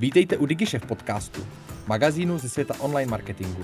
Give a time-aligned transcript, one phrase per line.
[0.00, 1.40] Vítejte u DigiShef podcastu,
[1.86, 3.62] magazínu ze světa online marketingu.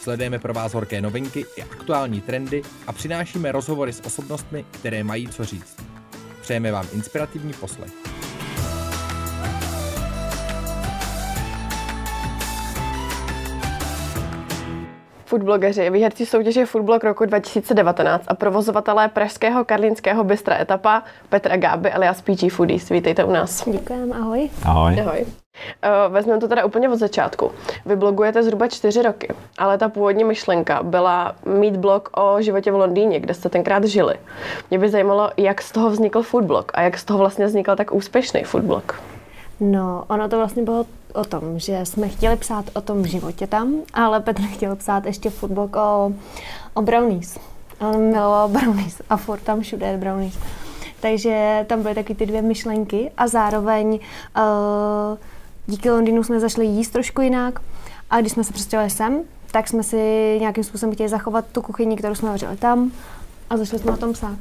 [0.00, 5.28] Sledujeme pro vás horké novinky i aktuální trendy a přinášíme rozhovory s osobnostmi, které mají
[5.28, 5.76] co říct.
[6.40, 7.92] Přejeme vám inspirativní poslech.
[15.24, 22.22] Foodblogeři, výherci soutěže Foodblog roku 2019 a provozovatelé pražského karlínského bystra etapa Petra Gáby alias
[22.22, 22.88] PG Foodies.
[22.88, 23.68] Vítejte u nás.
[23.68, 24.50] Děkujeme, ahoj.
[24.64, 25.00] Ahoj.
[25.00, 25.41] Ahoj.
[25.82, 27.52] Uh, vezmeme to teda úplně od začátku.
[27.86, 32.74] Vy blogujete zhruba čtyři roky, ale ta původní myšlenka byla mít blog o životě v
[32.74, 34.14] Londýně, kde jste tenkrát žili.
[34.70, 37.94] Mě by zajímalo, jak z toho vznikl foodblog a jak z toho vlastně vznikl tak
[37.94, 39.00] úspěšný foodblog.
[39.60, 43.74] No, ono to vlastně bylo o tom, že jsme chtěli psát o tom životě tam,
[43.94, 46.12] ale Petr chtěl psát ještě foodblog o,
[46.74, 47.38] o brownies.
[47.80, 50.38] On miloval brownies a furt tam všude je brownies.
[51.00, 53.98] Takže tam byly taky ty dvě myšlenky a zároveň
[54.36, 55.18] uh,
[55.66, 57.60] díky Londýnu jsme zašli jíst trošku jinak
[58.10, 59.96] a když jsme se přestěhovali sem, tak jsme si
[60.40, 62.92] nějakým způsobem chtěli zachovat tu kuchyni, kterou jsme vařili tam
[63.50, 64.38] a začali jsme o tom psát.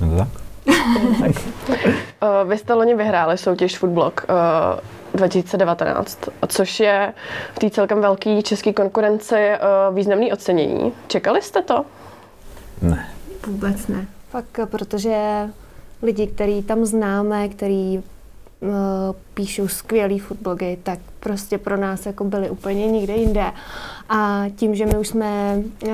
[0.00, 0.30] Je to tak?
[0.66, 4.80] Uh, vy jste loni vyhráli soutěž Foodblog uh,
[5.14, 7.12] 2019, což je
[7.54, 10.92] v té celkem velké české konkurenci uh, významné ocenění.
[11.08, 11.84] Čekali jste to?
[12.82, 13.08] Ne.
[13.46, 14.06] Vůbec ne.
[14.30, 15.48] Fakt, protože
[16.02, 18.02] lidi, který tam známe, který
[19.34, 23.52] píšou skvělý foodblogy, tak prostě pro nás jako byli úplně nikde jinde.
[24.08, 25.90] A tím, že my už jsme uh,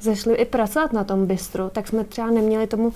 [0.00, 2.92] zešli i pracovat na tom bistru, tak jsme třeba neměli tomu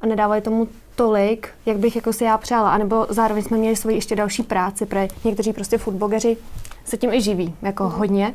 [0.00, 2.70] a nedávali tomu tolik, jak bych jako si já přála.
[2.70, 6.36] A nebo zároveň jsme měli svoji ještě další práci, protože někteří prostě foodblogeři
[6.84, 8.34] se tím i živí, jako hodně.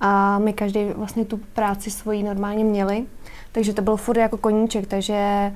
[0.00, 3.04] A my každý vlastně tu práci svoji normálně měli.
[3.52, 5.52] Takže to byl furt jako koníček, takže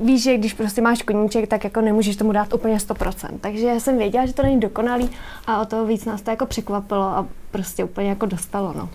[0.00, 3.38] víš, že když prostě máš koníček, tak jako nemůžeš tomu dát úplně 100%.
[3.40, 5.10] Takže jsem věděla, že to není dokonalý
[5.46, 8.88] a o to víc nás to jako překvapilo a prostě úplně jako dostalo, no.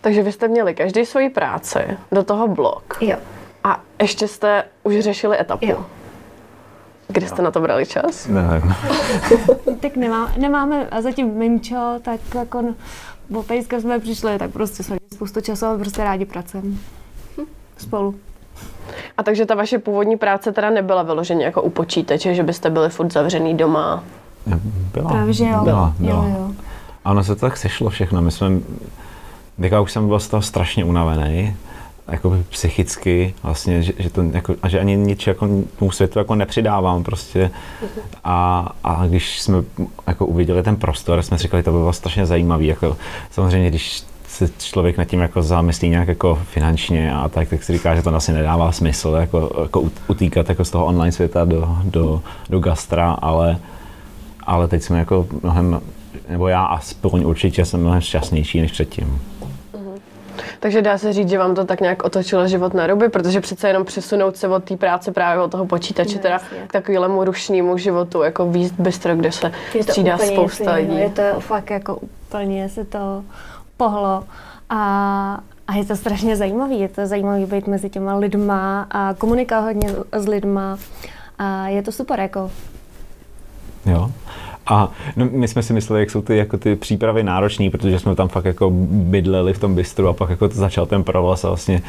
[0.00, 1.78] Takže vy jste měli každý svoji práci,
[2.12, 2.98] do toho blog.
[3.00, 3.16] Jo.
[3.64, 5.66] A ještě jste už řešili etapu.
[5.66, 5.86] Jo.
[7.08, 8.26] Kdy jste na to brali čas?
[8.26, 8.62] Ne,
[9.80, 12.74] tak nemá, nemáme a zatím Minčo, tak jako no,
[13.40, 16.76] o pejska jsme přišli, tak prostě jsme spoustu času a prostě rádi pracujeme.
[17.78, 18.14] Spolu.
[19.18, 22.88] A takže ta vaše původní práce teda nebyla vyloženě jako u počítače, že byste byli
[22.88, 24.04] furt zavřený doma.
[24.94, 25.10] Byla.
[25.10, 25.60] Právě, že jo.
[25.64, 26.26] Byla, byla.
[26.26, 26.50] Jo, jo.
[27.04, 28.22] A ono se to tak sešlo všechno.
[28.22, 28.50] My jsme,
[29.60, 31.56] teďka už jsem byl z toho strašně unavený,
[32.08, 36.34] jako psychicky vlastně, že, že to jako, a že ani nic jako tomu světu jako
[36.34, 37.50] nepřidávám prostě.
[38.24, 39.58] A, a když jsme
[40.06, 42.66] jako uviděli ten prostor, jsme si říkali, to by bylo strašně zajímavý.
[42.66, 42.96] Jako,
[43.30, 47.72] samozřejmě, když se člověk nad tím jako zamyslí nějak jako finančně a tak, tak si
[47.72, 51.78] říká, že to asi nedává smysl jako, jako utýkat jako z toho online světa do,
[51.84, 53.58] do, do gastra, ale,
[54.46, 55.80] ale teď jsme jako mnohem,
[56.28, 59.20] nebo já aspoň určitě jsem mnohem šťastnější než předtím.
[60.60, 63.68] Takže dá se říct, že vám to tak nějak otočilo život na ruby, protože přece
[63.68, 66.58] jenom přesunout se od té práce právě od toho počítače No, teda jasně.
[66.66, 70.96] k takovému rušnému životu, jako výst bystro, kde se Je to střídá spousta lidí.
[70.96, 73.24] Je to fakt jako úplně se to
[73.76, 74.24] pohlo
[74.70, 76.80] a, a je to strašně zajímavý.
[76.80, 80.78] Je to zajímavý být mezi těma lidma a komunikovat hodně s lidma
[81.38, 82.50] a je to super jako.
[83.86, 84.10] Jo.
[84.72, 88.14] A no, my jsme si mysleli, jak jsou ty, jako ty přípravy náročné, protože jsme
[88.14, 91.48] tam fakt jako bydleli v tom bistru a pak jako to začal ten provoz a
[91.48, 91.82] vlastně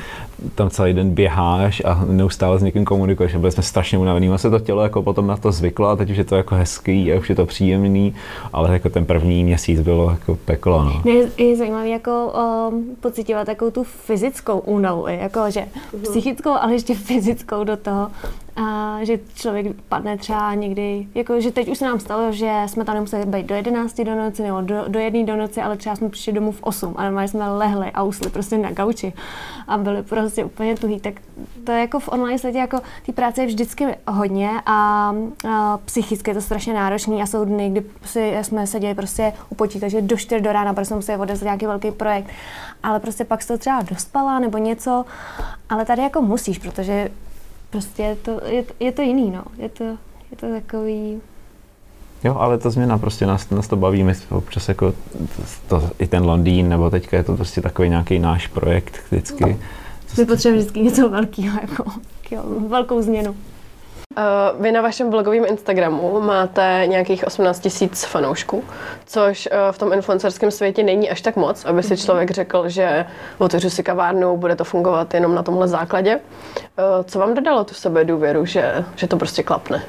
[0.56, 4.30] tam celý den běháš a neustále s někým komunikuješ a byli jsme strašně unavení.
[4.30, 6.56] A se to tělo jako potom na to zvyklo a teď už je to jako
[6.56, 8.16] hezký a už je to příjemný,
[8.54, 10.84] ale jako ten první měsíc bylo jako peklo.
[10.84, 11.12] No.
[11.12, 12.34] Je, je zajímavé jako
[12.72, 15.66] um, pocitovat takovou tu fyzickou únavu, jako že
[16.02, 18.12] psychickou, ale ještě fyzickou do toho.
[18.56, 22.86] A že člověk padne třeba někdy, jako že teď už se nám stalo, že jsme
[22.86, 25.96] tam nemuseli být do 11 do noci nebo do, do jedné do noci, ale třeba
[25.96, 29.14] jsme přišli domů v 8 a normálně jsme lehli a usli prostě na gauči
[29.68, 31.00] a byli prostě úplně tuhý.
[31.00, 31.14] Tak
[31.64, 35.14] to je jako v online světě, jako ty práce je vždycky hodně a,
[35.50, 39.56] a psychicky je to strašně náročný a jsou dny, kdy si jsme seděli prostě u
[39.56, 42.28] počítače do 4 do rána, protože jsme museli odezvat nějaký velký projekt,
[42.84, 45.06] ale prostě pak se to třeba dospala nebo něco,
[45.70, 47.10] ale tady jako musíš, protože
[47.74, 49.44] prostě je to, je, je to jiný, no.
[49.58, 49.84] Je to,
[50.32, 51.22] je to takový...
[52.24, 56.08] Jo, ale ta změna prostě nás, nás to baví, my občas jako to, to, i
[56.08, 59.58] ten Londýn, nebo teďka je to prostě takový nějaký náš projekt vždycky.
[60.18, 61.84] My potřebujeme vždycky něco velkého, jako,
[62.32, 63.36] jako velkou změnu.
[64.18, 68.64] Uh, vy na vašem blogovém Instagramu máte nějakých 18 tisíc fanoušků,
[69.06, 73.06] což uh, v tom influencerském světě není až tak moc, aby si člověk řekl, že
[73.38, 76.16] otevřu si kavárnu, bude to fungovat jenom na tomhle základě.
[76.16, 79.84] Uh, co vám dodalo tu sebe důvěru, že, že to prostě klapne?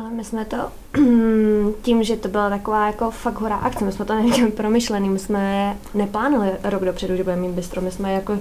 [0.00, 0.56] Ale my jsme to
[1.82, 5.18] tím, že to byla taková jako fakt horá akce, my jsme to neměli promyšlený, my
[5.18, 8.38] jsme neplánovali rok dopředu, že budeme mít bistro, my jsme jako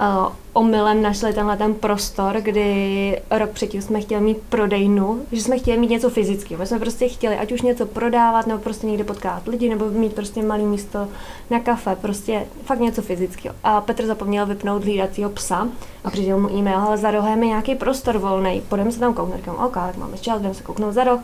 [0.00, 5.58] uh, omylem našli tenhle ten prostor, kdy rok předtím jsme chtěli mít prodejnu, že jsme
[5.58, 6.60] chtěli mít něco fyzického.
[6.60, 10.14] My jsme prostě chtěli, ať už něco prodávat, nebo prostě někde potkávat lidi, nebo mít
[10.14, 11.08] prostě malé místo
[11.50, 13.54] na kafe, prostě fakt něco fyzického.
[13.64, 15.68] A Petr zapomněl vypnout hlídacího psa
[16.04, 19.36] a přišel mu e-mail, ale za rohem je nějaký prostor volný, půjdeme se tam kouknout,
[19.36, 21.20] říkám, OK, tak máme čas, jdeme se kouknout za roh.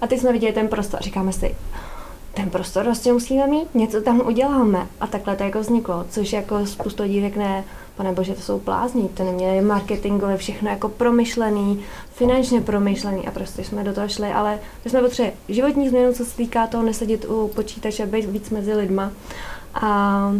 [0.00, 1.54] A teď jsme viděli ten prostor, říkáme si,
[2.34, 4.86] ten prostor prostě musíme mít, něco tam uděláme.
[5.00, 7.64] A takhle to jako vzniklo, což jako spoustu lidí řekne,
[7.98, 13.64] pane bože, to jsou blázni, to neměli marketingové, všechno jako promyšlený, finančně promyšlený a prostě
[13.64, 17.24] jsme do toho šli, ale my jsme potřebovali životní změnu, co se týká toho nesedět
[17.24, 19.12] u počítače, být víc mezi lidma.
[19.74, 20.32] A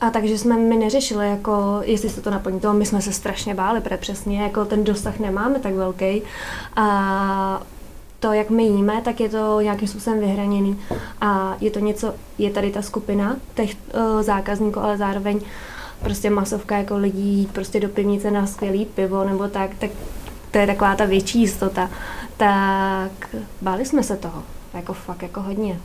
[0.00, 2.60] a takže jsme my neřešili, jako, jestli se to naplní.
[2.60, 6.22] To my jsme se strašně báli, protože přesně jako ten dosah nemáme tak velký.
[6.76, 7.62] A
[8.20, 10.78] to, jak my jíme, tak je to nějakým způsobem vyhraněný.
[11.20, 15.40] A je to něco, je tady ta skupina těch uh, zákazníků, ale zároveň
[16.02, 19.90] prostě masovka jako lidí prostě do pivnice na skvělý pivo nebo tak, tak
[20.50, 21.90] to je taková ta větší jistota.
[22.36, 24.42] Tak báli jsme se toho,
[24.74, 25.78] jako fakt jako hodně.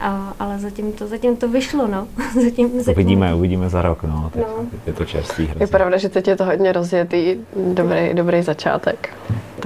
[0.00, 2.08] A, ale zatím to, zatím to vyšlo, no.
[2.44, 2.92] zatím, zatím...
[2.92, 4.30] Uvidíme, uvidíme za rok, no.
[4.36, 4.66] no.
[4.86, 5.62] Je to čerstvý hrozně.
[5.62, 9.14] Je pravda, že teď je to hodně rozjetý, dobrý, dobrý začátek.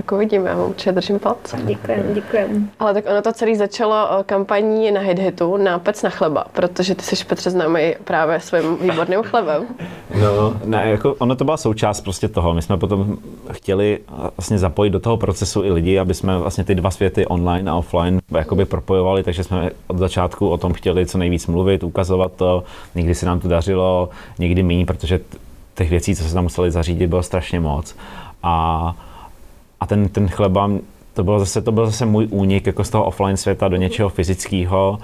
[0.03, 1.59] Tak uvidíme, já vám určitě držím palce.
[1.65, 2.71] Děkujem, děkujem.
[2.79, 6.95] Ale tak ono to celé začalo eh, kampaní na HitHitu na Pec na chleba, protože
[6.95, 9.67] ty jsi Petře známý právě svým výborným chlebem.
[10.21, 12.55] No, ne, jako ono to byla součást prostě toho.
[12.55, 13.19] My jsme potom
[13.53, 13.99] chtěli
[14.37, 17.75] vlastně zapojit do toho procesu i lidi, aby jsme vlastně ty dva světy online a
[17.75, 22.65] offline jakoby propojovali, takže jsme od začátku o tom chtěli co nejvíc mluvit, ukazovat to.
[22.95, 24.09] Někdy se nám to dařilo,
[24.39, 25.21] někdy méně, protože
[25.75, 27.97] těch věcí, co se tam museli zařídit, bylo strašně moc.
[28.43, 28.95] A
[29.83, 30.71] a ten, ten chleba,
[31.15, 34.09] to byl zase, to byl zase můj únik jako z toho offline světa do něčeho
[34.09, 34.99] fyzického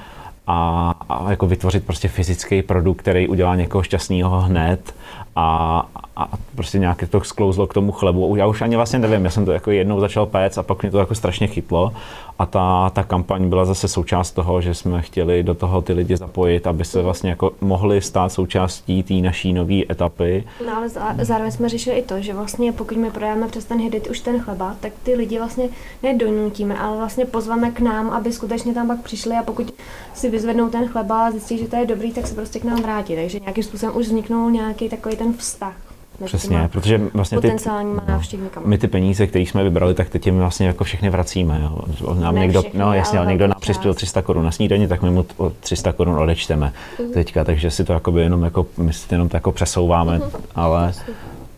[0.49, 4.95] a, a jako vytvořit prostě fyzický produkt, který udělá někoho šťastného hned
[5.37, 8.37] a, a prostě nějak to sklouzlo k tomu chlebu.
[8.37, 10.91] Já už ani vlastně nevím, já jsem to jako jednou začal péct a pak mě
[10.91, 11.93] to jako strašně chytlo
[12.39, 16.17] a ta, ta kampaň byla zase součást toho, že jsme chtěli do toho ty lidi
[16.17, 20.45] zapojit, aby se vlastně jako mohli stát součástí té naší nové etapy.
[20.67, 20.89] No ale
[21.25, 24.41] zároveň jsme řešili i to, že vlastně pokud my prodáme přes ten hidit už ten
[24.41, 25.69] chleba, tak ty lidi vlastně
[26.03, 29.75] nedonutíme, ale vlastně pozveme k nám, aby skutečně tam pak přišli a pokud
[30.15, 32.83] si vyzvednou ten chleba a zjistí, že to je dobrý, tak se prostě k nám
[32.83, 33.15] vrátí.
[33.15, 35.75] Takže nějakým způsobem už vzniknul nějaký takový ten vztah.
[36.25, 40.67] Přesně, protože vlastně ty, no, my ty peníze, které jsme vybrali, tak teď jim vlastně
[40.67, 41.61] jako všechny vracíme.
[41.63, 42.15] Jo.
[42.15, 45.03] Nám ne někdo, všechny, no jasně, ale někdo nám přispěl 300 korun na snídaní, tak
[45.03, 45.27] my mu
[45.61, 47.13] 300 korun odečteme uh-huh.
[47.13, 50.41] teďka, takže si to jakoby jenom jako, my si to jenom jako přesouváme, uh-huh.
[50.55, 50.93] ale,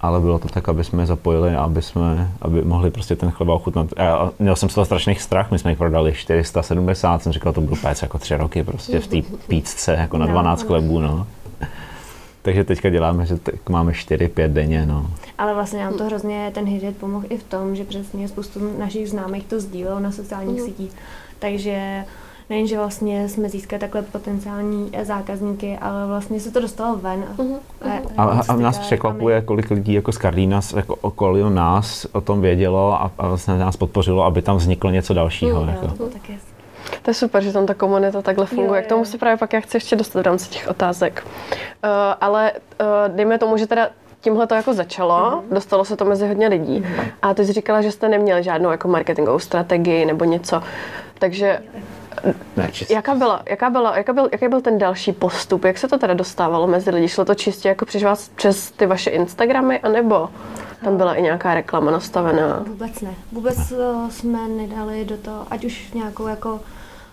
[0.00, 3.86] ale bylo to tak, aby jsme zapojili, aby jsme, aby mohli prostě ten chleba ochutnat.
[3.96, 7.60] Já měl jsem z toho strašný strach, my jsme jich prodali 470, jsem říkal, to
[7.60, 9.16] byl péc jako tři roky prostě v té
[9.48, 10.66] pícce, jako na 12 no.
[10.66, 11.26] chlebů, no.
[12.42, 14.86] Takže teďka děláme, že tak máme 4-5 denně.
[14.86, 15.10] No.
[15.38, 19.10] Ale vlastně nám to hrozně ten hydret pomohl i v tom, že přesně spoustu našich
[19.10, 20.66] známých to sdílelo na sociálních mm.
[20.66, 20.92] sítích.
[21.38, 22.04] Takže
[22.50, 27.24] nejenže vlastně jsme získali takhle potenciální zákazníky, ale vlastně se to dostalo ven.
[27.36, 27.58] Uh-huh.
[28.16, 32.40] A, a, a nás překvapuje, kolik lidí jako z Karlína, jako okolí nás o tom
[32.40, 35.60] vědělo a, a vlastně nás podpořilo, aby tam vzniklo něco dalšího.
[35.60, 35.86] Uh, jako.
[36.00, 36.36] no, tak je.
[37.02, 38.68] To je super, že tam ta komunita takhle funguje.
[38.68, 38.82] Jo, jo.
[38.82, 41.26] K tomu se právě pak já chci ještě dostat v rámci těch otázek.
[41.26, 41.90] Uh,
[42.20, 43.88] ale uh, dejme tomu, že teda
[44.20, 45.54] tímhle to jako začalo, mm-hmm.
[45.54, 46.80] dostalo se to mezi hodně lidí.
[46.80, 47.04] Mm-hmm.
[47.22, 50.62] A ty jsi říkala, že jste neměli žádnou jako marketingovou strategii nebo něco.
[51.18, 51.60] Takže
[52.56, 55.64] ne, jaká byla, jaká byla, jaká byl, jaký byl ten další postup?
[55.64, 57.08] Jak se to teda dostávalo mezi lidi?
[57.08, 60.28] Šlo to čistě jako přes vás, přes ty vaše Instagramy, anebo
[60.84, 62.64] tam byla i nějaká reklama nastavená?
[62.66, 63.14] Vůbec ne.
[63.32, 66.60] Vůbec uh, jsme nedali do toho, ať už nějakou jako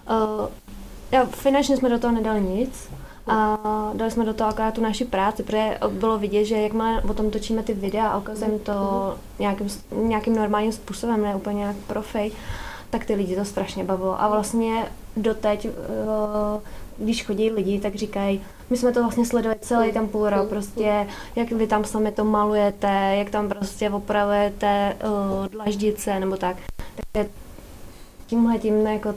[0.09, 2.89] Uh, finančně jsme do toho nedali nic,
[3.27, 3.57] a
[3.93, 7.31] dali jsme do toho akorát tu naši práci, protože bylo vidět, že jakmile o tom
[7.31, 12.31] točíme ty videa a ukazujeme to nějakým, nějakým normálním způsobem, ne úplně nějak profej,
[12.89, 14.21] tak ty lidi to strašně bavilo.
[14.21, 14.85] A vlastně
[15.17, 15.71] doteď, uh,
[16.97, 21.07] když chodí lidi, tak říkají, my jsme to vlastně sledovali celý ten půl rok, prostě,
[21.35, 26.57] jak vy tam sami to malujete, jak tam prostě opravujete uh, dlaždice nebo tak.
[27.11, 27.29] Takže
[28.27, 29.13] tímhle tím jako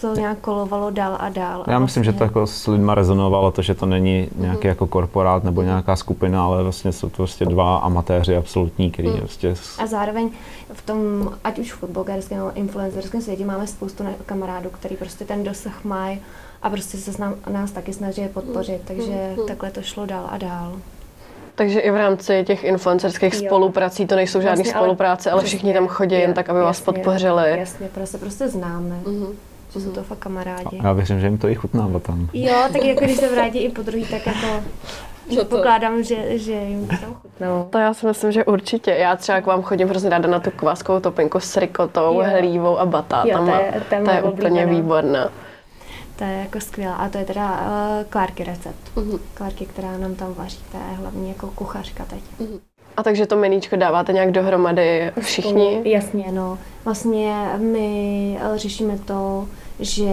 [0.00, 1.64] to nějak kolovalo dál a dál.
[1.66, 2.04] Já a myslím, vlastně...
[2.04, 4.68] že to jako s lidma rezonovalo, to, že to není nějaký mm.
[4.68, 9.18] jako korporát nebo nějaká skupina, ale vlastně jsou to prostě dva amatéři absolutní, který mm.
[9.18, 9.54] prostě...
[9.78, 10.30] A zároveň
[10.72, 15.44] v tom, ať už v fotbalkerském nebo influencerském světě máme spoustu kamarádů, který prostě ten
[15.44, 16.20] dosah mají
[16.62, 18.86] a prostě se nás, nás taky snaží podpořit, mm.
[18.86, 19.46] takže mm.
[19.46, 20.72] takhle to šlo dál a dál
[21.54, 23.40] Takže i v rámci těch influencerských Jo.
[23.40, 26.78] spoluprací to nejsou žádné Vlastně, ale spolupráce, ale všichni tam chodí jen tak, aby vás
[26.78, 27.58] jasně, podpořili.
[27.58, 29.26] Jasně, prostě, prostě známe, Mhm.
[29.74, 30.80] Že jsou to fakt kamarádi.
[30.82, 32.28] Já věřím, že jim to i chutnává tam.
[32.32, 34.46] Jo, tak jako když se vrátí i po druhý, tak jako
[35.30, 37.66] No to- pokládám, že, že jim to tam chutnalo.
[37.70, 38.90] To já si myslím, že určitě.
[38.90, 42.24] Já třeba k vám chodím hrozně ráda na tu kváskovou topinku s rikotou, Jo.
[42.38, 43.22] hlívou a batá.
[43.26, 45.28] Jo, Tam to je- to je to úplně výborná.
[46.16, 46.94] To je jako skvělá.
[46.94, 48.96] A to je teda uh, Klárky recept.
[48.96, 49.18] Mhm.
[49.34, 52.20] Klárky, která nám tam vaří, ta je hlavní jako kuchařka teď.
[53.00, 55.80] A takže to meníčko dáváte nějak dohromady všichni?
[55.84, 56.58] Jasně, no.
[56.84, 60.04] Vlastně my eh, řešíme to, že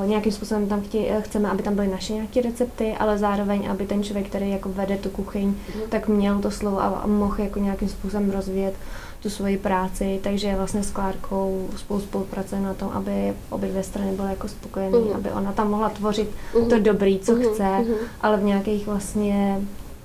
[0.00, 3.86] uh, nějakým způsobem tam chtě, chceme, aby tam byly naše nějaké recepty, ale zároveň, aby
[3.86, 5.54] ten člověk, který jako vede tu kuchyň,
[5.88, 8.74] tak měl to slovo a, mohl jako nějakým způsobem rozvíjet
[9.22, 14.12] tu svoji práci, takže vlastně s Klárkou spolu spolupracujeme na tom, aby obě dvě strany
[14.12, 15.12] byly jako spokojené, Mhm.
[15.14, 16.30] aby ona tam mohla tvořit
[16.70, 17.84] to dobrý, co chce,
[18.20, 19.60] ale v nějakých vlastně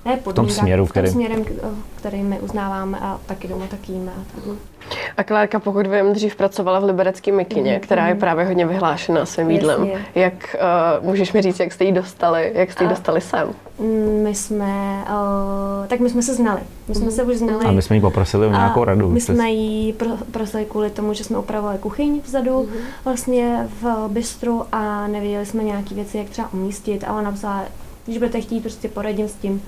[0.06, 1.50] ne podmínkách, směru, v tom který- směrem, k-
[1.96, 4.12] který my uznáváme a taky doma tak jíme.
[4.16, 4.44] A tak.
[5.16, 8.20] A Klárka, pokud vím, dřív pracovala v liberecké mikině, Mhm, která je mhm.
[8.20, 9.84] právě hodně vyhlášená svým jídlem.
[9.84, 10.04] Jasně.
[10.14, 10.56] Jak
[11.00, 13.48] uh, můžeš mi říct, jak jste ji dostali, jak jste ji A- dostali sem?
[13.78, 16.60] Mm, My jsme, uh, tak my jsme se znali.
[16.88, 17.64] My jsme se už znali.
[17.64, 19.08] A my jsme jí poprosili o nějakou a radu.
[19.10, 22.68] My jsme jí pro, prosili kvůli tomu, že jsme upravovali kuchyň vzadu
[23.04, 27.62] vlastně v bistru a nevěděli jsme nějaké věci, jak třeba umístit a ona napsala,
[28.06, 29.62] když budete chtít, prostě poradím s tím.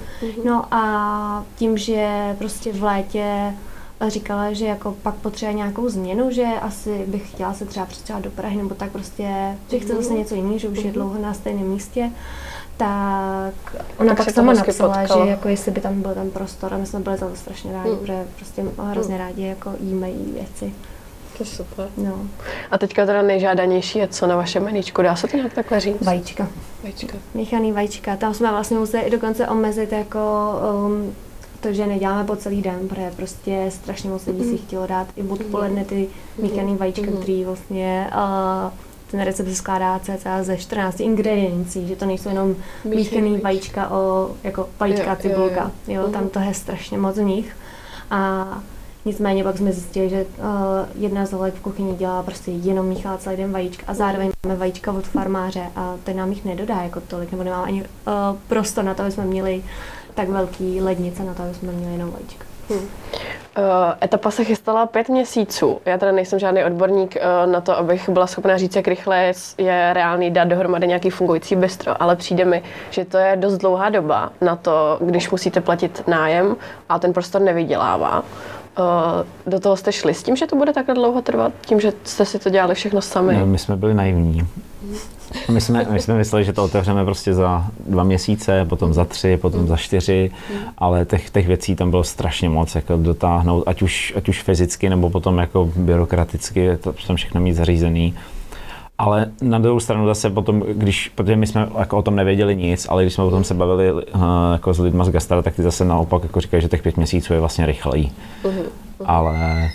[0.44, 3.54] No a tím, že prostě v létě
[4.08, 8.30] říkala, že jako pak potřebuje nějakou změnu, že asi bych chtěla se třeba přestěhovat do
[8.30, 11.66] Prahy nebo tak prostě, že chce zase něco jiného, že už je dlouho na stejném
[11.68, 12.10] místě,
[12.76, 13.54] tak
[13.98, 15.24] ona Tak pak sama napsala, potkalo.
[15.24, 17.72] že jako jestli by tam byl ten prostor a my jsme byli za to strašně
[17.72, 17.96] rádi, Mm.
[17.98, 20.72] protože prostě hrozně rádi jako jíme jí věci.
[21.38, 21.88] To je super.
[21.96, 22.18] No,
[22.70, 26.02] A teďka teda nejžádanější je co na vašem meníčku, dá se to nějak takhle říct?
[26.02, 26.48] vajíčka.
[26.82, 27.16] Vajíčka.
[27.34, 28.16] Míchaný vajíčka.
[28.16, 30.18] Tam jsme vlastně museli i dokonce omezit jako
[30.86, 31.14] um,
[31.60, 35.22] to, že neděláme po celý den, protože prostě strašně moc lidí si chtělo dát i
[35.22, 36.08] odpoledne ty
[36.42, 38.70] míchaný vajíčka, který vlastně uh,
[39.10, 42.54] ten recept se skládá cca ze 14 ingrediencí, že to nejsou jenom
[42.84, 45.70] Míchaný vajíčka o, jako vajíčka Jo, a jo, cibulka.
[45.88, 45.94] jo.
[45.94, 46.12] Jo, Mhm.
[46.12, 47.56] tam to je strašně moc z nich.
[48.10, 48.46] A
[49.08, 50.44] nicméně pak jsme zjistili, že uh,
[51.02, 54.58] jedna z holek v kuchyni dělá prostě jenom míchala celý den vajíčka a zároveň máme
[54.58, 57.86] vajíčka od farmáře a ten nám jich nedodá jako tolik, nebo nemáme ani uh,
[58.48, 59.62] prostor na to, aby jsme měli
[60.14, 62.44] tak velký lednice na to, aby jsme měli jenom vajíčka.
[62.70, 62.84] Uh,
[64.02, 65.80] etapa se chystala pět měsíců.
[65.84, 69.32] Já teda nejsem žádný odborník uh, na to, abych byla schopna říct, jak rychle je,
[69.58, 73.90] je reálný dát dohromady nějaký fungující bistro, ale přijde mi, že to je dost dlouhá
[73.90, 76.56] doba na to, když musíte platit nájem
[76.88, 78.22] a ten prostor nevydělává.
[78.78, 81.52] Uh, do toho jste šli s tím, že to bude takhle dlouho trvat?
[81.66, 83.36] Tím, že jste si to dělali všechno sami?
[83.38, 84.46] No, my jsme byli naivní.
[85.48, 89.36] My jsme, my jsme mysleli, že to otevřeme prostě za dva měsíce, potom za tři,
[89.36, 90.30] potom za čtyři,
[90.78, 94.88] ale těch, těch věcí tam bylo strašně moc, jako dotáhnout, ať už, ať už fyzicky,
[94.88, 98.14] nebo potom jako byrokraticky, to tam všechno mít zařízený.
[98.98, 102.86] Ale na druhou stranu zase potom, když, protože my jsme jako o tom nevěděli nic,
[102.88, 104.02] ale když jsme o tom se bavili uh,
[104.52, 107.32] jako s lidma z Gastra, tak ty zase naopak jako říkají, že těch pět měsíců
[107.32, 108.10] je vlastně rychleji.
[109.04, 109.70] Ale,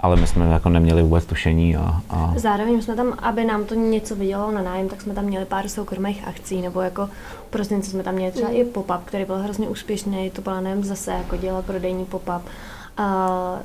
[0.00, 3.74] ale my jsme jako neměli vůbec tušení a, a Zároveň jsme tam, aby nám to
[3.74, 7.06] něco vydělalo na nájem, tak jsme tam měli pár soukromých akcí, nebo jako
[7.48, 11.12] v prosinci jsme tam měli třeba i pop-up, který byl hrozně úspěšný, to plánem zase
[11.12, 12.42] jako dělat prodejní pop-up.
[12.98, 13.04] Uh,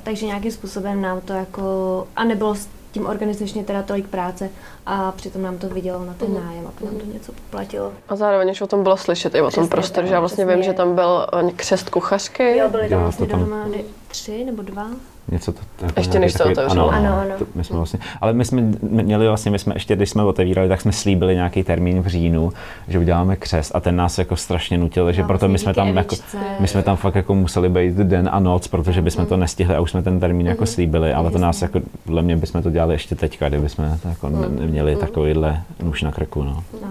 [0.02, 2.54] takže nějakým způsobem nám to jako, a nebylo
[2.98, 4.50] tím organizačně teda tolik práce
[4.86, 7.92] a přitom nám to vydělalo na ten nájem, aby nám to něco poplatilo.
[8.08, 10.56] A zároveň už o tom bylo slyšet i o tom prostoru, že já vlastně přesně.
[10.56, 12.56] vím, že tam byl eh, křest kuchařky.
[12.56, 14.86] Jo, byly tam Já vlastně dohromady tři nebo dva.
[15.30, 16.90] Něco to, jako Ještě než se otevřelo.
[16.90, 17.30] Ano, ano.
[17.38, 20.68] To, my jsme vlastně, ale my jsme měli vlastně, my jsme ještě, když jsme otevírali,
[20.68, 22.52] tak jsme slíbili nějaký termín v říjnu,
[22.88, 25.96] že uděláme křest a ten nás jako strašně nutil, že No, proto my jsme tam
[25.96, 26.16] jako,
[26.60, 29.28] my jsme tam fakt jako museli být den a noc, protože bychom Mhm.
[29.28, 32.36] to nestihli a už jsme ten termín jako slíbili, ale to nás jako, podle mě
[32.36, 36.42] bychom to dělali ještě teďka, kdyby jsme to jako ne- neměli takovýhle nůž na krku,
[36.42, 36.62] no.
[36.82, 36.88] No.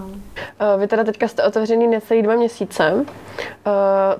[0.60, 3.04] Eh, Vy teda teďka jste otevřený necelý dva měsíce.
[3.66, 3.70] Eh,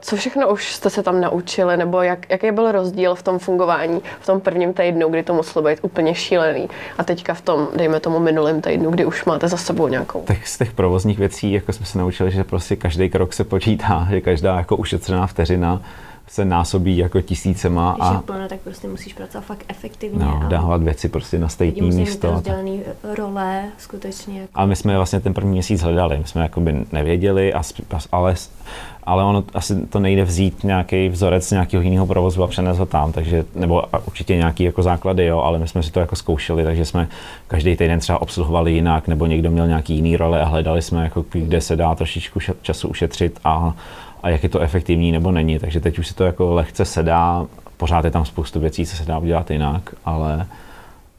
[0.01, 4.03] Co všechno už jste se tam naučili, nebo jak, jaký byl rozdíl v tom fungování
[4.21, 8.01] v tom prvním týdnu, kdy to muselo být úplně šílený a teďka v tom, dejme
[8.01, 10.23] tomu minulém týdnu, kdy už máte za sebou nějakou.
[10.23, 14.07] Tak z těch provozních věcí jako jsme se naučili, že prostě každý krok se počítá,
[14.11, 15.83] že každá jako ušetřená vteřina
[16.28, 20.25] se násobí jako tisícema Když je a plno, tak prostě musíš pracovat fakt efektivně.
[20.25, 22.30] no, a dávat věci prostě na stejné mít místo.
[22.30, 22.82] rozdělený
[23.16, 24.40] role, skutečně.
[24.40, 24.52] Jako.
[24.54, 27.62] A my jsme vlastně ten první měsíc hledali, my jsme jakoby nevěděli, a,
[28.12, 28.35] ale,
[29.04, 32.87] ale ono asi to nejde vzít nějaký vzorec z nějakého jiného provozu a přenést ho
[32.87, 36.16] tam, takže, nebo a určitě nějaký jako základy, jo, ale my jsme si to jako
[36.16, 37.08] zkoušeli, takže jsme
[37.49, 41.25] každý týden třeba obsluhovali jinak, nebo někdo měl nějaký jiný role a hledali jsme, jako,
[41.32, 43.75] kde se dá trošičku času ušetřit a,
[44.23, 45.59] a jak je to efektivní nebo není.
[45.59, 47.47] Takže teď už se to jako lehce sedá,
[47.77, 50.47] pořád je tam spoustu věcí, co se dá udělat jinak, ale,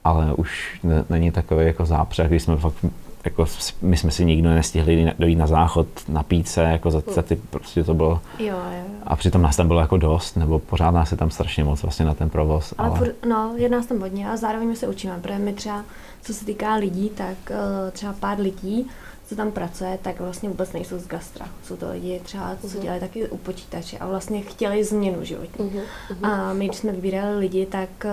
[0.03, 2.85] ale už ne, není takový jako zápřeh, když jsme fakt
[3.25, 3.45] jako
[3.81, 7.83] my jsme si nikdo nestihli dojít na záchod, napít se, jako za, za ty, prostě
[7.83, 8.21] to bylo.
[8.39, 8.83] Jo, jo.
[9.03, 12.05] A přitom nás tam bylo jako dost, nebo pořád nás je tam strašně moc vlastně
[12.05, 12.73] na ten provoz.
[12.77, 12.99] Ale, ale...
[12.99, 15.83] Furt, no, je nás tam hodně a zároveň my se učíme, protože my třeba,
[16.21, 18.87] co se týká lidí, tak uh, třeba pár lidí,
[19.29, 21.45] co tam pracuje, tak vlastně vůbec nejsou z gastra.
[21.63, 22.79] Jsou to lidi třeba, co uh-huh.
[22.79, 25.65] dělají taky u počítače a vlastně chtěli změnu životní.
[25.65, 25.83] Uh-huh.
[26.23, 28.09] A my, když jsme vybírali lidi, tak, eh,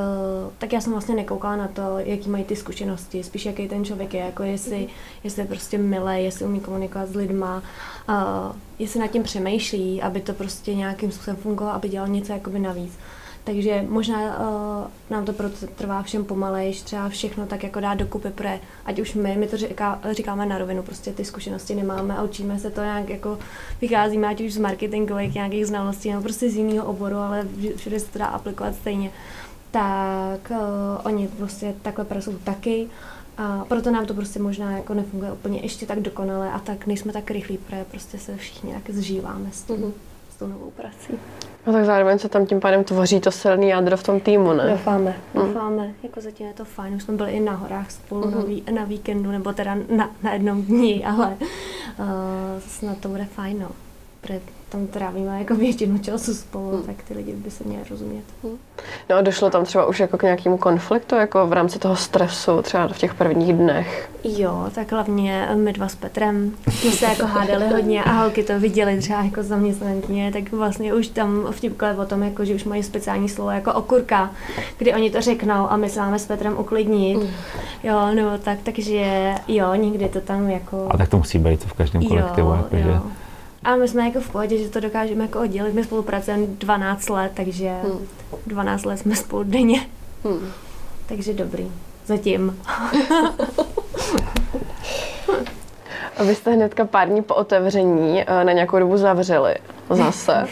[0.58, 4.14] tak já jsem vlastně nekoukala na to, jaký mají ty zkušenosti, spíš jaký ten člověk
[4.14, 4.90] je, jako jestli, uh-huh.
[5.24, 7.62] jestli je prostě milé, jestli umí komunikovat s lidma,
[8.08, 12.58] uh, jestli nad tím přemýšlí, aby to prostě nějakým způsobem fungovalo, aby dělal něco jakoby
[12.58, 12.92] navíc.
[13.46, 15.32] Takže možná uh, nám to
[15.74, 19.56] trvá všem pomalejš, třeba všechno tak jako dát dokupy, pre, ať už my, my to
[19.56, 23.38] říká, říkáme na rovinu, prostě ty zkušenosti nemáme a učíme se to nějak jako,
[23.80, 28.06] vycházíme ať už z marketingových nějakých znalostí, nebo prostě z jiného oboru, ale všude se
[28.06, 29.10] to dá aplikovat stejně.
[29.70, 30.56] Tak uh,
[31.04, 32.86] oni prostě takhle pracují taky
[33.38, 37.12] a proto nám to prostě možná jako nefunguje úplně ještě tak dokonale a tak nejsme
[37.12, 39.76] tak rychlí, protože prostě se všichni tak zžíváme s tím.
[39.76, 41.18] Mm-hmm s tou novou prací.
[41.66, 44.70] No tak zároveň se tam tím pádem tvoří to silný jádro v tom týmu, ne?
[44.70, 45.46] Doufáme, mm.
[45.46, 45.94] doufáme.
[46.02, 48.34] Jako zatím je to fajn, už jsme byli i na horách spolu mm.
[48.34, 51.36] na, ví, na víkendu, nebo teda na, na jednom dní, ale
[51.98, 52.06] uh,
[52.68, 53.68] snad to bude fajn, no.
[54.20, 56.82] Protože tam trávíme jako většinu času spolu, hmm.
[56.82, 58.24] tak ty lidi by se měli rozumět.
[58.42, 58.56] Hmm.
[59.10, 62.62] No a došlo tam třeba už jako k nějakému konfliktu, jako v rámci toho stresu,
[62.62, 64.10] třeba v těch prvních dnech?
[64.24, 68.60] Jo, tak hlavně my dva s Petrem jsme se jako hádali hodně a holky to
[68.60, 72.82] viděli třeba jako zaměstnankyně, tak vlastně už tam vtipkali o tom, jako, že už mají
[72.82, 74.30] speciální slovo jako okurka,
[74.78, 77.18] kdy oni to řeknou a my se máme s Petrem uklidnit.
[77.18, 77.30] Hmm.
[77.82, 80.86] Jo, no tak, takže jo, nikdy to tam jako...
[80.90, 82.82] A tak to musí být v každém kolektivu, jo, jako, jo.
[82.82, 83.25] že
[83.66, 85.74] a my jsme jako v pohodě, že to dokážeme jako oddělit.
[85.74, 88.06] My spolupracujeme 12 let, takže hmm.
[88.46, 89.86] 12 let jsme spolu denně.
[90.24, 90.48] Hmm.
[91.06, 91.70] Takže dobrý.
[92.06, 92.62] Zatím.
[96.16, 99.54] A vy jste hnedka pár dní po otevření eh, na nějakou dobu zavřeli
[99.90, 100.46] zase.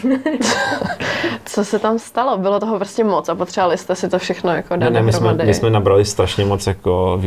[1.45, 2.37] Co se tam stalo?
[2.37, 5.13] Bylo toho prostě moc a potřebovali jste si to všechno jako dát ne, ne, my
[5.13, 7.21] jsme, my jsme nabrali strašně moc jako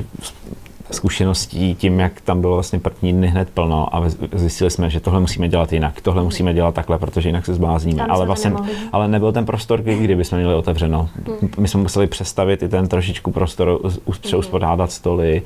[0.91, 5.21] zkušeností tím, jak tam bylo vlastně první dny hned plno a zjistili jsme, že tohle
[5.21, 8.03] musíme dělat jinak, tohle musíme dělat takhle, protože jinak se zblázníme.
[8.03, 8.53] ale vlastně,
[8.93, 11.09] ale nebyl ten prostor, kdy bychom měli otevřeno.
[11.27, 11.51] Hmm.
[11.59, 13.81] My jsme museli přestavit i ten trošičku prostor,
[14.21, 15.43] přeuspořádat stoly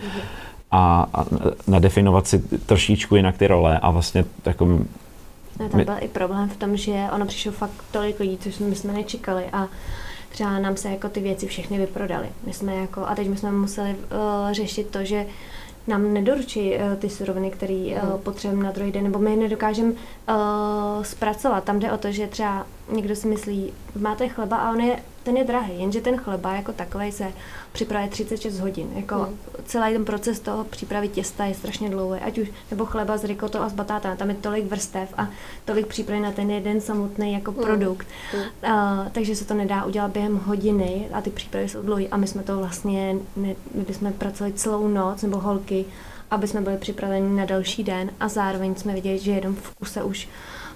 [0.70, 1.24] a, a
[1.66, 4.78] nadefinovat si trošičku jinak ty role a vlastně jako
[5.60, 8.74] No, tam byl i problém v tom, že ono přišlo fakt tolik lidí, což my
[8.74, 9.68] jsme nečekali a
[10.32, 12.26] třeba nám se jako ty věci všechny vyprodaly.
[12.46, 15.26] My jsme jako, a teď my jsme museli uh, řešit to, že
[15.86, 18.18] nám nedoručí uh, ty suroviny, které uh, mm.
[18.18, 19.96] potřebujeme na druhý den, nebo my nedokážeme uh,
[21.02, 21.64] zpracovat.
[21.64, 25.36] Tam jde o to, že třeba někdo si myslí, máte chleba a on je, ten
[25.36, 27.32] je drahý, jenže ten chleba jako takový se
[27.72, 28.88] připravuje 36 hodin.
[28.94, 29.38] Jako mm.
[29.64, 33.58] celý ten proces toho přípravy těsta je strašně dlouhý, ať už nebo chleba s rikotou
[33.58, 35.28] a s batátami, tam je tolik vrstev a
[35.64, 37.62] tolik přípravy na ten jeden samotný jako mm.
[37.62, 38.06] produkt.
[38.34, 38.40] Mm.
[38.40, 42.26] Uh, takže se to nedá udělat během hodiny a ty přípravy jsou dlouhé a my
[42.26, 45.84] jsme to vlastně, ne, my bychom pracovali celou noc nebo holky,
[46.30, 50.02] aby jsme byli připraveni na další den a zároveň jsme viděli, že jenom v kuse
[50.02, 50.28] už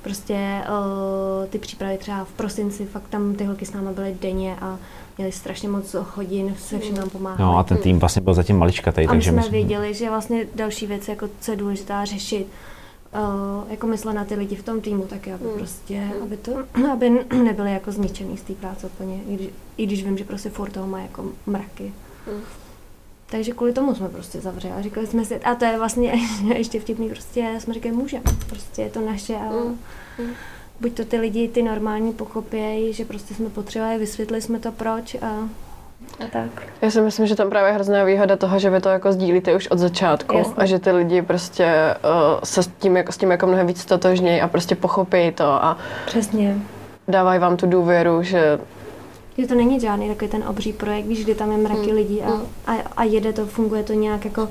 [0.07, 4.57] prostě uh, ty přípravy třeba v prosinci, fakt tam ty holky s náma byly denně
[4.61, 4.79] a
[5.19, 7.43] měli strašně moc hodin, se všem nám pomáhali.
[7.43, 9.07] No a ten tým vlastně byl zatím maličkatej.
[9.07, 12.47] A takže my jsme věděli, že vlastně další věc, jako co je důležitá řešit,
[13.15, 15.59] uh, jako myslet na ty lidi v tom týmu, tak aby mm.
[15.59, 16.53] prostě, aby to,
[16.93, 17.11] aby
[17.45, 20.71] nebyly jako zničený z té práce úplně, i když, i když vím, že prostě furt
[20.71, 21.93] toho má jako mraky.
[22.33, 22.41] Mm.
[23.31, 26.13] Takže kvůli tomu jsme prostě zavřeli a říkali jsme si, a to je vlastně
[26.55, 29.79] ještě vtipný, prostě jsme říkali, můžeme, prostě je to naše a mm.
[30.19, 30.31] Mm.
[30.81, 35.15] buď to ty lidi, ty normální pochopějí, že prostě jsme potřebovali, vysvětlili jsme to proč
[35.15, 35.49] a
[36.25, 36.63] a tak.
[36.83, 39.67] Já si myslím, že tam právě hrozná výhoda toho, že vy to jako sdílíte už
[39.67, 40.55] od začátku Jasně.
[40.57, 43.85] a že ty lidi prostě uh, se s tím, jako, s tím jako mnohem víc
[43.85, 46.57] totožnějí a prostě pochopí to a Přesně.
[47.09, 48.59] dávají vám tu důvěru, že
[49.39, 51.97] že to není žádný takový ten obří projekt, víš, kdy tam je mraky mm.
[51.97, 52.43] lidí a, mm.
[52.67, 54.49] a, a jede to, funguje to nějak jako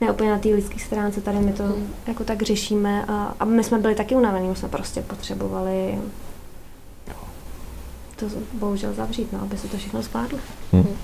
[0.00, 1.94] ne úplně na té lidské stránce, tady my to mm.
[2.06, 5.98] jako tak řešíme a, a my jsme byli taky unavení, jsme prostě potřebovali
[8.16, 10.38] to bohužel zavřít, no, aby se to všechno zvládlo.
[10.72, 10.96] Mm.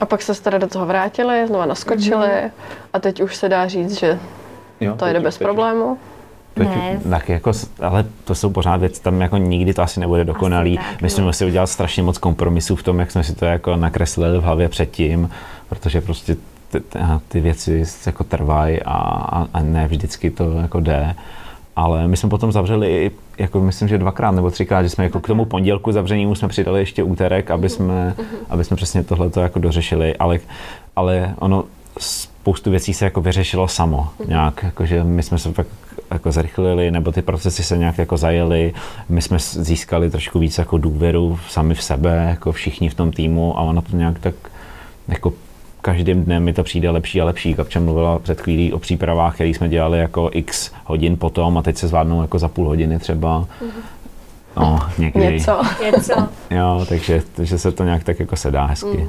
[0.00, 2.50] A pak se teda do toho vrátili, znova naskočili mm.
[2.92, 4.20] a teď už se dá říct, že
[4.80, 5.98] jo, to jde bez problému.
[6.64, 7.00] Ne.
[7.10, 10.78] Tak jako, ale to jsou pořád věci, tam jako nikdy to asi nebude dokonalý.
[10.78, 13.44] Asi tak, My jsme museli udělat strašně moc kompromisů v tom, jak jsme si to
[13.44, 15.30] jako nakreslili v hlavě předtím,
[15.68, 16.36] protože prostě
[16.70, 21.14] ty, ty, ty věci jako trvají a, a, a ne vždycky to jako jde.
[21.76, 25.26] Ale my jsme potom zavřeli jako myslím, že dvakrát nebo třikrát, že jsme jako k
[25.26, 28.14] tomu pondělku zavřenímu jsme přidali ještě úterek, aby jsme,
[28.50, 30.38] aby jsme přesně tohleto jako dořešili, ale,
[30.96, 31.64] ale ono
[32.48, 35.66] spoustu věcí se jako vyřešilo samo nějak, jakože my jsme se tak
[36.10, 38.74] jako zrychlili, nebo ty procesy se nějak jako zajeli,
[39.08, 43.58] my jsme získali trošku víc jako důvěru sami v sebe, jako všichni v tom týmu
[43.58, 44.34] a ono to nějak tak
[45.08, 45.32] jako
[45.80, 47.54] každým dnem mi to přijde lepší a lepší.
[47.54, 51.76] Kapča mluvila před chvílí o přípravách, které jsme dělali jako x hodin potom a teď
[51.76, 53.46] se zvládnou jako za půl hodiny třeba.
[54.56, 55.20] No, někdy.
[55.20, 55.62] Něco.
[55.84, 56.28] Něco.
[56.50, 59.08] Jo, takže, takže se to nějak tak jako sedá hezky.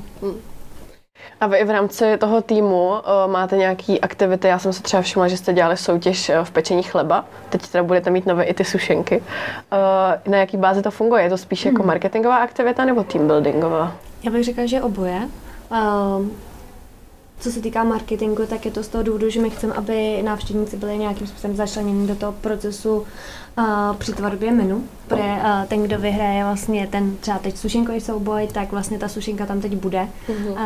[1.42, 4.48] A vy i v rámci toho týmu uh, máte nějaké aktivity?
[4.48, 7.26] Já jsem se třeba všimla, že jste dělali soutěž uh, v pečení chleba.
[7.50, 9.18] Teď teda budete mít nové i ty sušenky.
[9.18, 11.24] Uh, na jaký bázi to funguje?
[11.24, 13.92] Je to spíš jako marketingová aktivita nebo team buildingová?
[14.24, 15.30] Já bych řekla, že oboje.
[15.72, 16.32] Um,
[17.40, 20.78] co se týká marketingu, tak je to z toho důvodu, že my chceme, aby návštěvníci
[20.78, 23.66] byli nějakým způsobem začleněni do toho procesu uh,
[23.98, 24.84] při tvorbě menu.
[25.08, 29.46] Protože uh, ten, kdo vyhraje vlastně ten třeba teď sušenkový souboj, tak vlastně ta sušenka
[29.46, 30.08] tam teď bude.
[30.30, 30.48] Mhm.
[30.48, 30.58] Uh,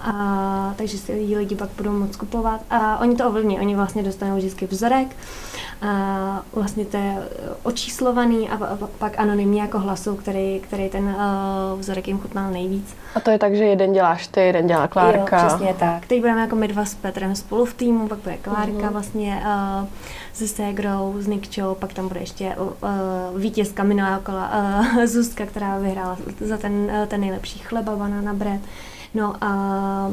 [0.00, 2.60] a, takže si ji lidi pak budou moc kupovat.
[2.70, 5.16] A oni to ovlivní, oni vlastně dostanou vždycky vzorek,
[5.82, 7.16] a vlastně to je
[7.62, 12.50] očíslovaný a pa- pa- pak anonymně jako hlasu, který, který ten uh, vzorek jim chutnal
[12.50, 12.96] nejvíc.
[13.14, 15.42] A to je tak, že jeden děláš ty, jeden dělá Klárka.
[15.42, 16.06] Jo, přesně tak.
[16.06, 19.42] Teď budeme jako my dva s Petrem spolu v týmu, pak bude Klárka vlastně
[19.80, 19.86] uh,
[20.32, 25.78] se Ségrou, s Nikčou, pak tam bude ještě uh, vítězka minulého kola uh, Zuzka, která
[25.78, 28.60] vyhrála za ten, uh, ten nejlepší chleba, banana bread.
[29.14, 30.10] No a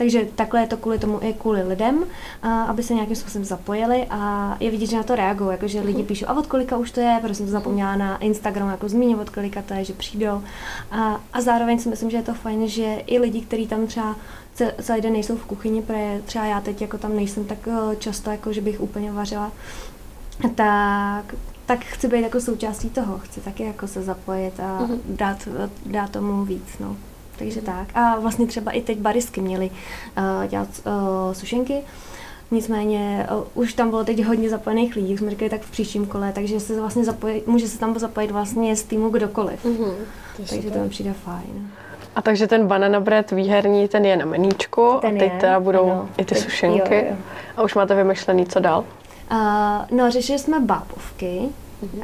[0.00, 2.04] takže takhle je to kvůli tomu i kvůli lidem,
[2.42, 6.02] a aby se nějakým způsobem zapojili a je vidět, že na to reagují, jakože lidi
[6.02, 9.18] píšou, a od kolika už to je, protože jsem to zapomněla na Instagram jako zmínit,
[9.20, 10.42] od kolika to je, že přijdou.
[10.90, 14.16] A, a zároveň si myslím, že je to fajn, že i lidi, kteří tam třeba
[14.56, 17.96] ce- celý den nejsou v kuchyni, protože třeba já teď jako tam nejsem tak eh,
[17.96, 19.52] často, jako že bych úplně vařila,
[20.54, 21.34] tak
[21.66, 25.00] tak chci být jako součástí toho, chci taky jako se zapojit a Mhm.
[25.08, 25.48] dát,
[25.86, 26.96] dát tomu víc, no.
[27.44, 27.88] Takže tak.
[27.94, 29.70] A vlastně třeba i teď barisky měly
[30.18, 31.82] uh, dělat uh, sušenky,
[32.52, 36.32] Nicméně uh, už tam bylo teď hodně zapojených lidí, jsme říkali, tak v příštím kole,
[36.32, 39.64] takže se vlastně zapojit, může se tam zapojit vlastně z týmu kdokoliv.
[39.64, 39.92] Mhm.
[40.50, 41.70] takže to mi přijde fajn.
[42.16, 45.60] A takže ten banana bread výherní, ten je na meníčku Ten a teď je, teda
[45.60, 46.08] budou ano.
[46.16, 46.94] i ty Teď- sušenky.
[46.94, 47.16] jo, jo.
[47.56, 48.84] A už máte vymyšlený, co dál?
[49.32, 49.38] Uh,
[49.98, 51.40] no, řešili jsme bábovky,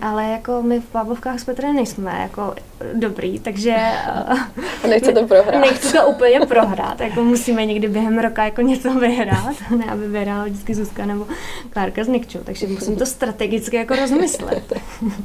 [0.00, 2.54] ale jako my v bábovkách s Petrem nejsme jako
[2.94, 3.74] dobrý, takže
[4.84, 5.60] A nechcete prohrát.
[5.60, 10.44] nechci to úplně prohrát, jako musíme někdy během roka jako něco vyhrát, ne aby vyhrála
[10.44, 11.26] vždycky Zuzka nebo
[11.70, 14.72] Klárka s Nikčou, takže musím to strategicky jako rozmyslet.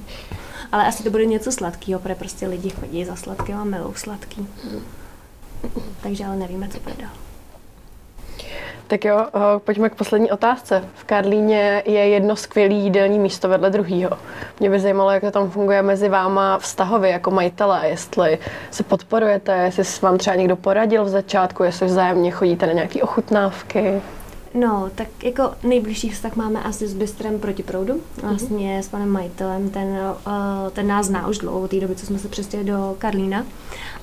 [0.72, 4.48] ale asi to bude něco sladkého, protože prostě lidi chodí za sladkým a milou sladký.
[6.04, 7.12] Takže ale nevíme, co bude dál.
[8.92, 10.84] Tak jo, eh, pojďme k poslední otázce.
[10.94, 14.18] V Karlíně je jedno skvělé jídelní místo vedle druhého.
[14.60, 18.40] Mě by zajímalo, jak to tam funguje mezi váma vztahově jako majitele, jestli
[18.72, 23.04] se podporujete, jestli se vám třeba někdo poradil v začátku, jestli vzájemně chodíte na nějaké
[23.04, 24.02] ochutnávky.
[24.54, 29.70] No, tak jako nejbližší vztah máme asi s Bystrem proti proudu, vlastně s panem majitelem,
[29.70, 29.88] ten,
[30.28, 30.34] uh,
[30.74, 33.46] ten nás zná už dlouho, od té doby, co jsme se přestěhli do Karlína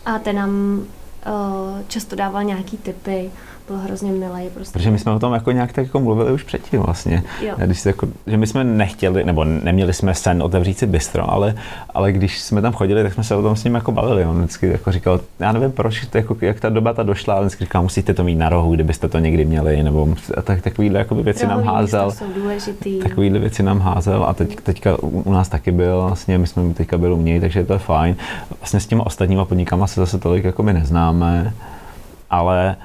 [0.07, 0.79] a ten nám
[1.27, 3.31] uh, často dával nějaký tipy,
[3.69, 4.73] byl hrozně milý prostě.
[4.73, 7.23] Protože my jsme o tom jako nějak tak jako mluvili už předtím vlastně.
[7.43, 7.55] Jo.
[7.67, 11.55] Když jako, že my jsme nechtěli, nebo neměli jsme sen otevřít si bistro, ale,
[11.95, 14.25] ale když jsme tam chodili, tak jsme se o tom s ním jako bavili.
[14.25, 17.47] On vždycky jako říkal, já nevím proč, to jako, jak ta doba ta došla, ale
[17.47, 20.99] vždycky říkal, musíte to mít na rohu, kdybyste to někdy měli, nebo a tak, takovýhle
[20.99, 22.07] jako věci nám házel.
[22.07, 22.99] místa jsou důležitý.
[22.99, 26.75] Takovýhle věci nám házel a teď, teďka u, u nás taky byl, vlastně my jsme
[26.75, 28.17] teďka byli u něj, takže to je fajn.
[28.61, 31.53] Vlastně s těma ostatníma podnikama se zase tolik jako my neznáme,
[32.31, 32.77] ale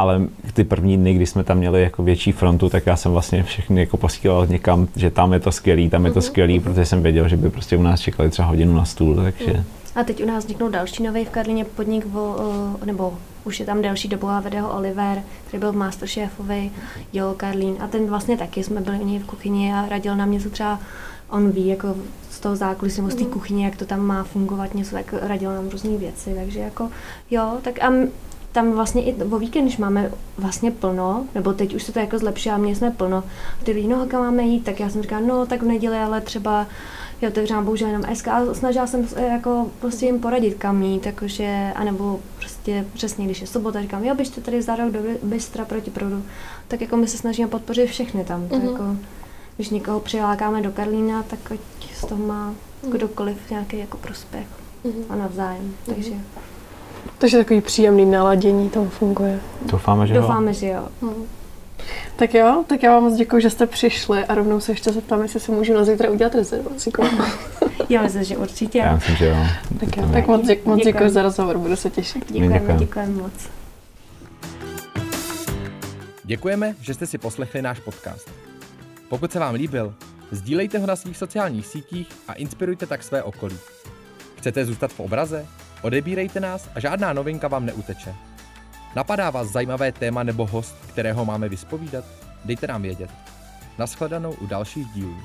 [0.00, 0.20] ale
[0.52, 3.80] ty první dny, kdy jsme tam měli jako větší frontu, tak já jsem vlastně všechny
[3.80, 7.28] jako posílal někam, že tam je to skvělý, tam je to skvělý, protože jsem věděl,
[7.28, 10.44] že by prostě u nás čekali třeba hodinu na stůl, takže A teď u nás
[10.44, 14.40] vzniknul další nový v Karlině podnik, o, o, nebo už je tam delší dobu a
[14.40, 16.70] vede ho Oliver, který byl v Masterchefovi,
[17.12, 17.76] Jo Karlín.
[17.80, 20.80] A ten vlastně taky jsme byli u něj v kuchyni a radil nám něco třeba,
[21.30, 21.94] on ví jako
[22.30, 25.54] z toho zákulisí nebo z té kuchyně, jak to tam má fungovat, něco, tak radil
[25.54, 26.34] nám různé věci.
[26.34, 26.88] Takže jako
[27.30, 27.92] jo, tak a
[28.52, 32.18] tam vlastně i o víkend, když máme vlastně plno, nebo teď už se to jako
[32.18, 33.24] zlepšilo a měli jsme plno,
[33.64, 36.20] ty lidi, no kam máme jít, tak já jsem říkala, no tak v neděli, ale
[36.20, 36.66] třeba
[37.20, 41.06] je otevřená bohužel jenom SK a snažila jsem se jako prostě jim poradit kam jít,
[41.06, 45.64] jakože, anebo prostě přesně, když je sobota, říkám, jo, běžte tady za rok do Bystra
[45.64, 46.22] proti proudu,
[46.68, 48.66] tak jako my se snažíme podpořit všechny tam, to Mhm.
[48.66, 48.84] jako,
[49.56, 51.60] když někoho přilákáme do Karlína, tak ať
[51.94, 52.54] z toho má
[52.90, 54.46] kdokoliv nějaký jako prospěch
[55.08, 56.12] a navzájem, takže
[57.20, 59.40] Takže takový příjemný naladění tam funguje.
[59.66, 60.20] doufáme, že jo.
[60.20, 60.88] doufáme, že jo.
[62.16, 65.22] Tak jo, tak já vám moc děkuji, že jste přišli a rovnou se ještě zeptám,
[65.22, 66.90] jestli si můžu na zítra udělat rezervaci.
[67.88, 68.78] Já myslím, že určitě.
[68.78, 69.36] Já myslím, že jo.
[69.80, 72.32] tak jo, tak moc, děk, moc děkuji za rozhovor, budu se těšit.
[72.32, 72.78] Děkujeme, Děkujem.
[72.78, 73.32] děkujeme moc.
[76.24, 78.30] Děkujeme, že jste si poslechli náš podcast.
[79.08, 79.94] Pokud se vám líbil,
[80.30, 83.58] sdílejte ho na svých sociálních sítích a inspirujte tak své okolí.
[84.36, 85.46] Chcete zůstat v obraze?
[85.82, 88.14] Odebírejte nás a žádná novinka vám neuteče.
[88.96, 92.04] Napadá vás zajímavé téma nebo host, kterého máme vyspovídat?
[92.44, 93.10] Dejte nám vědět.
[93.78, 95.16] Naschledanou u dalších dílů.